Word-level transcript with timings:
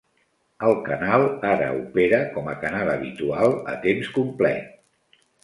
El 0.69 0.77
canal 0.87 1.25
ara 1.49 1.67
opera 1.81 2.21
com 2.39 2.49
a 2.55 2.57
canal 2.65 2.91
habitual 2.95 3.55
a 3.75 3.77
temps 3.85 4.11
complet. 4.19 4.75